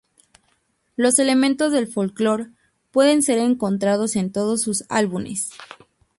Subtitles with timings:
[0.95, 2.47] Los elementos de folklore
[2.89, 5.51] pueden ser encontrados en todos sus álbumes.